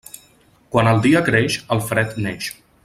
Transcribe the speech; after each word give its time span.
Quan 0.75 0.89
el 0.93 1.03
dia 1.03 1.23
creix, 1.29 1.59
el 1.77 1.87
fred 1.91 2.21
neix. 2.27 2.53